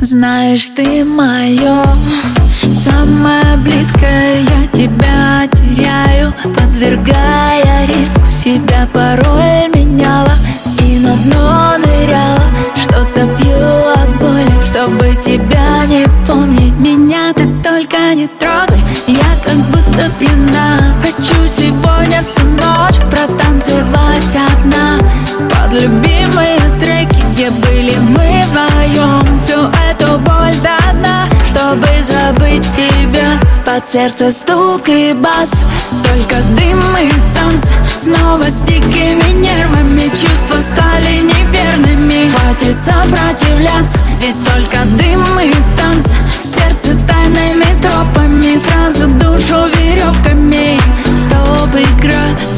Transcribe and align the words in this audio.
Знаешь, 0.00 0.68
ты 0.74 1.04
мое 1.04 1.84
самое 2.72 3.56
близкое 3.58 4.40
Я 4.40 4.66
тебя 4.72 5.46
теряю, 5.52 6.34
подвергая 6.54 7.86
риску 7.86 8.26
Себя 8.26 8.88
порой 8.92 9.65
только 17.76 18.14
не 18.14 18.26
трогай, 18.26 18.80
я 19.06 19.30
как 19.44 19.56
будто 19.56 20.10
пьяна. 20.18 20.94
Хочу 21.02 21.34
сегодня 21.46 22.22
всю 22.22 22.46
ночь 22.46 22.96
протанцевать 23.10 24.34
одна. 24.50 24.98
Под 25.50 25.72
любимые 25.72 26.58
треки, 26.80 27.22
где 27.32 27.50
были 27.50 27.96
мы 27.98 28.42
вдвоем 28.46 29.40
Всю 29.40 29.60
эту 29.90 30.18
боль 30.20 30.54
до 30.62 30.94
дна, 30.94 31.26
чтобы 31.44 31.86
забыть 32.08 32.66
тебя. 32.74 33.38
Под 33.66 33.84
сердце 33.84 34.30
стук 34.30 34.88
и 34.88 35.12
бас, 35.12 35.50
только 36.02 36.42
дым 36.56 36.80
и 36.96 37.10
танц. 37.34 37.62
Снова 38.02 38.45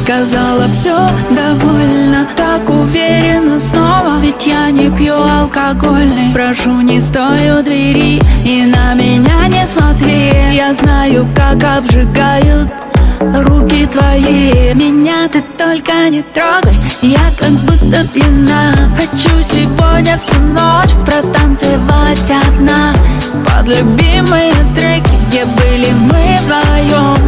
сказала 0.09 0.67
все 0.69 0.97
довольно 1.28 2.27
Так 2.34 2.67
уверенно 2.70 3.61
снова, 3.61 4.19
ведь 4.23 4.47
я 4.47 4.70
не 4.70 4.89
пью 4.89 5.14
алкогольный. 5.14 6.33
Прошу, 6.33 6.81
не 6.81 6.98
стой 6.98 7.51
у 7.59 7.62
двери 7.62 8.19
и 8.42 8.64
на 8.64 8.95
меня 8.95 9.48
не 9.48 9.67
смотри. 9.67 10.33
Я 10.55 10.73
знаю, 10.73 11.29
как 11.36 11.62
обжигают 11.62 12.70
руки 13.20 13.86
твои. 13.86 14.73
Меня 14.75 15.29
ты 15.31 15.45
только 15.59 16.09
не 16.09 16.23
трогай, 16.23 16.75
я 17.03 17.20
как 17.39 17.51
будто 17.51 18.03
пьяна. 18.09 18.73
Хочу 18.97 19.42
сегодня 19.42 20.17
всю 20.17 20.41
ночь 20.41 20.95
протанцевать 21.05 22.33
одна. 22.47 22.95
Под 23.45 23.69
любимые 23.69 24.55
треки, 24.75 25.11
где 25.29 25.45
были 25.45 25.92
мы 25.92 26.39
вдвоем 26.45 27.28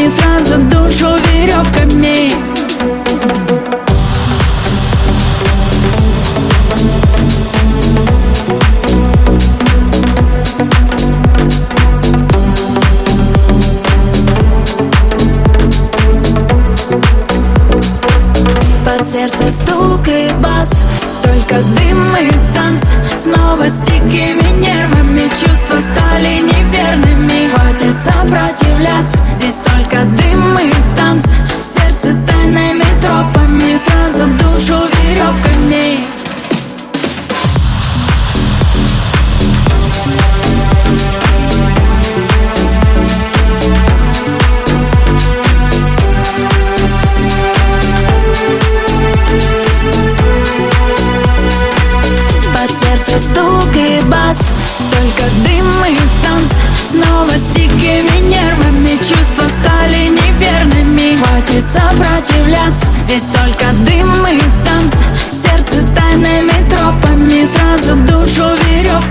тропами, 0.00 0.08
сразу 0.08 0.60
душу 0.62 1.06
веревками 1.32 2.32
Под 18.84 19.08
сердце 19.08 19.50
стук 19.50 20.08
и 20.08 20.30
бас 20.40 20.70
Только 21.22 21.62
дым 21.62 22.16
и 22.16 22.54
танц. 22.54 22.80
Снова 23.16 23.68
с 23.68 23.78
дикими 23.80 24.60
нервами 24.60 25.28
Чувства 25.28 25.78
стали 25.80 26.40
неверными 26.40 27.19
хочет 61.60 61.66
сопротивляться 61.70 62.86
Здесь 63.04 63.24
только 63.24 63.64
дым 63.84 64.10
и 64.26 64.40
танцы 64.64 64.96
Сердце 65.28 65.84
тайными 65.94 66.52
тропами 66.68 67.44
Сразу 67.44 67.96
душу 67.96 68.44
веревкой 68.66 69.09